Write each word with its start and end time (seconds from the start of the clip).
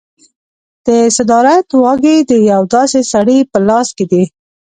د 0.85 0.87
صدارت 1.17 1.67
واګې 1.83 2.15
د 2.29 2.31
یو 2.51 2.61
داسې 2.75 2.99
سړي 3.11 3.39
په 3.51 3.57
لاس 3.67 3.87
کې 3.97 4.05
دي. 4.11 4.23